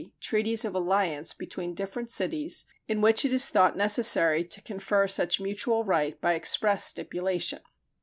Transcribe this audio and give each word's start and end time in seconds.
treaties 0.19 0.65
of 0.65 0.73
alliance 0.73 1.31
between 1.31 1.75
different 1.75 2.09
cities 2.09 2.65
in 2.87 3.01
which 3.01 3.23
it 3.23 3.31
is 3.31 3.49
thought 3.49 3.77
necessary 3.77 4.43
to 4.43 4.59
confer 4.59 5.07
such 5.07 5.39
mutual 5.39 5.83
right 5.83 6.19
by 6.19 6.33
express 6.33 6.85
stipulation. 6.85 7.59